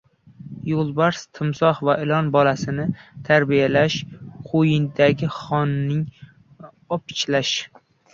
[0.67, 2.85] •Yo‘lbars, timsoh va ilon bolasini
[3.27, 3.97] tarbiyalash—
[4.47, 5.99] qo‘yningda xoinni
[6.99, 7.53] opichlash.